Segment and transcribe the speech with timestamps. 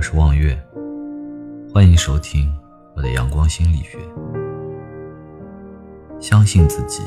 [0.00, 0.58] 我是望月，
[1.70, 2.50] 欢迎收听
[2.96, 3.98] 我的阳光心理学。
[6.18, 7.02] 相信自己，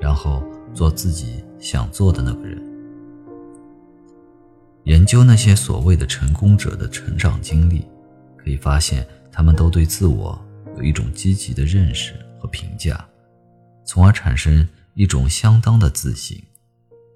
[0.00, 0.42] 然后
[0.72, 2.58] 做自己想做的那个人。
[4.84, 7.84] 研究那些所谓的成功者的成长经历，
[8.34, 10.42] 可以发现他们都对自我
[10.78, 13.06] 有一种积极的认识和评价，
[13.84, 16.42] 从而产生一种相当的自信。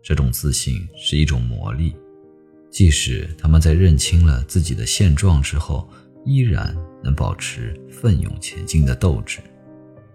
[0.02, 1.96] 这种自信是一种魔力，
[2.74, 5.88] 即使他们在认清了自己的现状之后，
[6.24, 9.38] 依然能保持奋勇前进的斗志，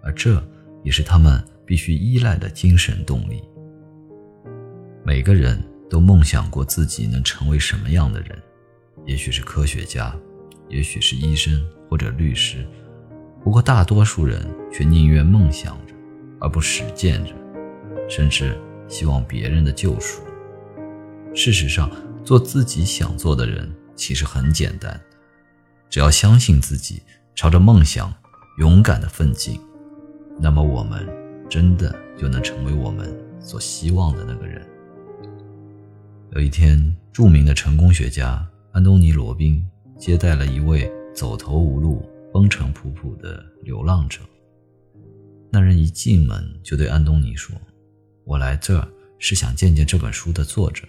[0.02, 0.46] 而这
[0.84, 3.42] 也是他们必须依赖的精神动力。
[5.02, 8.38] 每个人都梦想过自己能成为什么样的人，
[9.06, 10.14] 也许是科学家，
[10.68, 12.62] 也许是医生或者律师，
[13.42, 15.94] 不过大多数人却宁愿梦想着，
[16.38, 17.32] 而不实践着，
[18.06, 18.54] 甚至。
[18.86, 20.20] 希望别人的救赎。
[21.32, 21.88] 事实上，
[22.30, 25.00] 做自己想做的人其实很简单，
[25.88, 27.02] 只要相信自己，
[27.34, 28.14] 朝着梦想
[28.58, 29.60] 勇敢的奋进，
[30.38, 31.04] 那么我们
[31.48, 34.64] 真的就能成为我们所希望的那个人。
[36.30, 44.20] 有一天，著名的成功学家安东尼·罗宾接待了一位走投无路、风尘仆仆的流浪者。
[45.50, 47.56] 那人一进门就对安东尼说。
[48.24, 50.84] 我来这儿是想见见这本书的作者。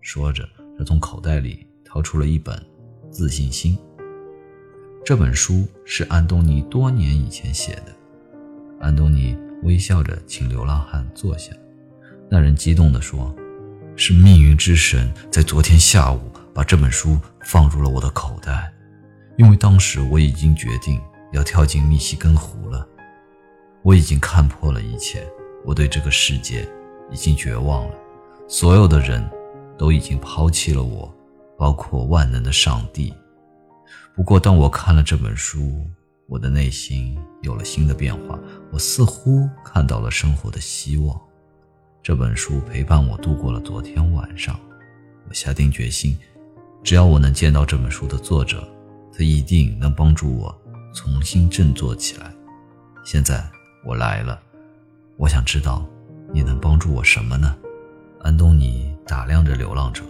[0.00, 0.48] 说着，
[0.78, 2.56] 他从口袋里掏出了一本
[3.10, 3.76] 《自信心》。
[5.04, 7.94] 这本书是安东尼多年以前写的。
[8.80, 11.52] 安东尼微笑着请流浪汉坐下。
[12.30, 13.34] 那人激动地说
[13.96, 16.20] ：“是命运之神在昨天下午
[16.54, 18.72] 把这本书放入了我的口袋，
[19.36, 21.00] 因为当时我已经决定
[21.32, 22.86] 要跳进密西根湖了。
[23.82, 25.26] 我已经看破了一切。”
[25.62, 26.66] 我对这个世界
[27.10, 27.94] 已经绝望了，
[28.48, 29.22] 所有的人
[29.80, 31.10] 都已经抛弃了我，
[31.56, 33.14] 包括万能的上帝。
[34.14, 35.82] 不过，当我看了这本书，
[36.26, 38.38] 我的内心有了新的变化，
[38.70, 41.18] 我似乎看到了生活的希望。
[42.02, 44.60] 这本书陪伴我度过了昨天晚上，
[45.26, 46.14] 我下定决心，
[46.82, 48.62] 只要我能见到这本书的作者，
[49.10, 50.54] 他一定能帮助我
[50.94, 52.30] 重新振作起来。
[53.02, 53.42] 现在
[53.86, 54.38] 我来了。
[55.16, 55.86] 我想知道，
[56.34, 57.56] 你能帮助我什么呢？
[58.20, 60.04] 安东尼打量着流浪者，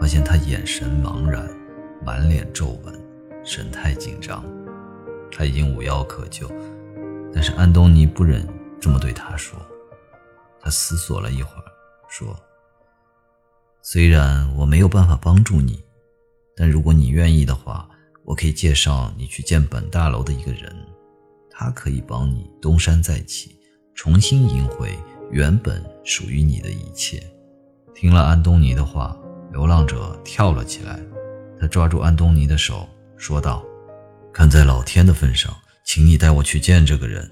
[0.00, 1.48] 发现他眼神茫然，
[2.04, 2.92] 满脸皱纹，
[3.44, 4.44] 神态紧张。
[5.30, 6.50] 他已经无药可救，
[7.32, 8.44] 但是安东尼不忍
[8.80, 9.56] 这么对他说。
[10.60, 11.64] 他思索了一会儿，
[12.08, 12.36] 说
[13.80, 15.80] ：“虽然我没有办法帮助你，
[16.56, 17.88] 但如果你愿意的话，
[18.24, 20.74] 我可以介绍你去见本大楼的一个人，
[21.48, 23.56] 他可以帮你东山再起。”
[23.94, 24.98] 重新赢回
[25.30, 27.22] 原本属于你的一切。
[27.98, 29.16] 听了安东尼的话，
[29.50, 31.00] 流浪者跳了起来，
[31.58, 32.86] 他抓住安东尼的手，
[33.16, 33.64] 说道
[34.34, 35.50] ：“看在老天的份上，
[35.82, 37.26] 请你带我去见这个人。”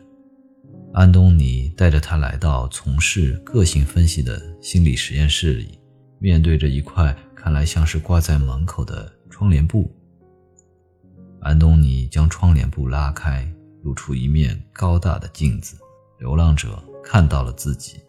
[0.94, 5.78] 安东尼带着他来到从事个性分析的心理实验室里，
[6.19, 9.94] 面对着一块看来像是挂在门口的窗帘布。
[11.42, 13.47] 安东尼将窗帘布拉开，
[13.82, 15.76] 露出一面高大的镜子。
[16.19, 18.00] 流浪者看到了自己，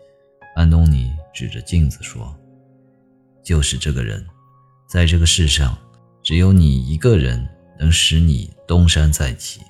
[0.56, 2.34] 安东尼指着镜子说
[3.46, 4.26] ：“就是这个人，
[4.90, 5.78] 在这个世上，
[6.24, 7.48] 只有你一个人
[7.80, 9.62] 能使你东山再起。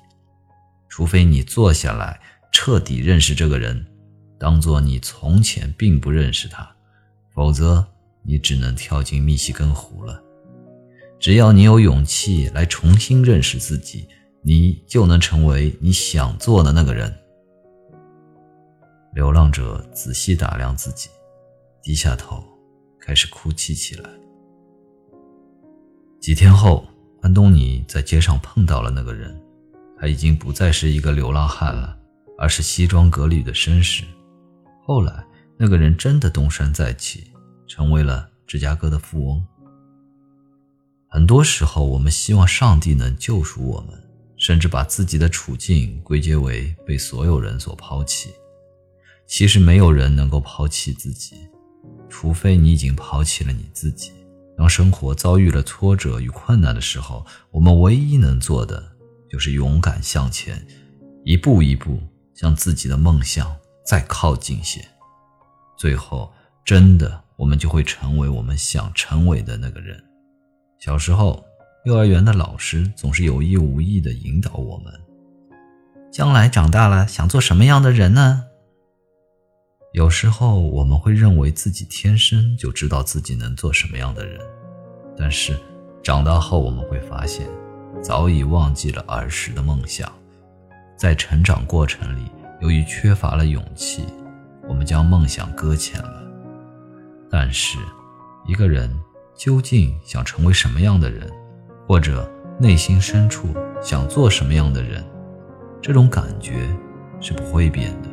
[0.88, 2.18] 除非你坐下来，
[2.50, 3.86] 彻底认识这个人，
[4.38, 6.66] 当做你从前并不认识他，
[7.34, 7.86] 否则
[8.22, 10.22] 你只能跳进密西根湖了。
[11.20, 14.08] 只要你有勇气来重新认识自己，
[14.42, 17.14] 你就能成为你想做的那个人。”
[19.12, 21.10] 流浪者仔细打量自己，
[21.82, 22.42] 低下头，
[23.06, 24.10] 开始哭泣起来。
[26.18, 26.84] 几天后，
[27.22, 29.40] 安东尼在街上碰到了那个人，
[29.96, 31.96] 他已经不再是一个流浪汉了，
[32.36, 34.02] 而是西装革履的绅士。
[34.82, 35.24] 后来，
[35.56, 37.30] 那个人真的东山再起，
[37.68, 39.46] 成为了芝加哥的富翁。
[41.06, 43.90] 很多时候，我们希望上帝能救赎我们，
[44.36, 48.30] 甚至把自己的处境归结为被所有人所抛弃。
[49.28, 51.36] 其实没有人能够抛弃自己，
[52.08, 54.12] 除非你已经抛弃了你自己。
[54.56, 58.82] 当生活遭遇了挫折与困难的时候，我们唯一能做的
[59.30, 60.66] 就是勇敢向前，
[61.24, 62.00] 一步一步
[62.34, 63.54] 向自己的梦想
[63.84, 64.82] 再靠近些。
[65.76, 66.32] 最后，
[66.64, 70.02] 真的，我们就会成为我们想成为的那个人。
[70.78, 71.44] 小时候，
[71.84, 74.92] 幼儿园的老师总是有意无意地引导我们：
[76.10, 78.44] 将来长大了想做什么样的人呢？
[79.92, 84.40] 有时候我们会认为自己天生就知道自己能做什么样的人，
[85.16, 85.56] 但是
[86.02, 87.46] 长大后，我们会发现，
[88.02, 90.12] 早已忘记了儿时的梦想。
[90.98, 92.30] 在成长过程里，
[92.60, 94.04] 由于缺乏了勇气，
[94.68, 96.22] 我们将梦想搁浅了。
[97.30, 97.78] 但是，
[98.46, 98.90] 一个人
[99.34, 101.30] 究竟想成为什么样的人，
[101.86, 103.48] 或者内心深处
[103.82, 105.04] 想做什么样的人，
[105.80, 106.68] 这种感觉
[107.20, 108.08] 是不会变的。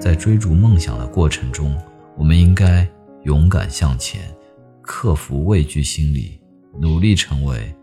[0.00, 1.76] 在追逐梦想的过程中，
[2.16, 2.88] 我们应该
[3.24, 4.34] 勇敢向前，
[4.80, 6.40] 克服畏惧心理，
[6.80, 7.76] 努力成为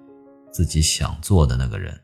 [0.52, 1.96] 自己想做的那个人。